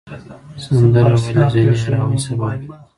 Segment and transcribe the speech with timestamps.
[0.67, 2.67] سندره ویل د ذهني آرامۍ سبب دی.